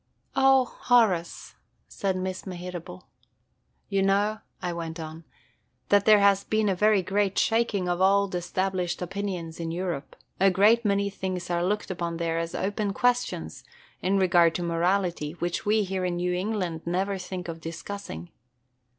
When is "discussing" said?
17.61-18.31